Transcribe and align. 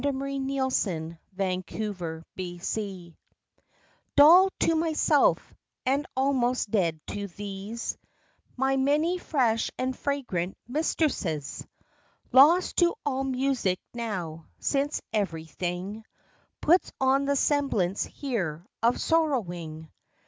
68. 0.03 0.13
THE 0.13 0.17
BAD 0.53 0.61
SEASON 0.73 1.19
MAKES 1.37 1.75
THE 1.75 2.23
POET 2.35 2.61
SAD 2.63 3.13
Dull 4.15 4.49
to 4.61 4.75
myself, 4.75 5.53
and 5.85 6.07
almost 6.17 6.71
dead 6.71 6.99
to 7.05 7.27
these, 7.27 7.99
My 8.57 8.77
many 8.77 9.19
fresh 9.19 9.69
and 9.77 9.95
fragrant 9.95 10.57
mistresses; 10.67 11.63
Lost 12.31 12.77
to 12.77 12.95
all 13.05 13.23
music 13.23 13.79
now, 13.93 14.47
since 14.57 15.03
every 15.13 15.45
thing 15.45 16.03
Puts 16.61 16.91
on 16.99 17.25
the 17.25 17.35
semblance 17.35 18.03
here 18.03 18.65
of 18.81 18.99
sorrowing. 18.99 19.87